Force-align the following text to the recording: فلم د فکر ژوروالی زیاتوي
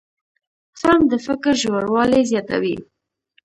فلم 0.79 1.01
د 1.11 1.13
فکر 1.25 1.53
ژوروالی 1.61 2.21
زیاتوي 2.31 2.75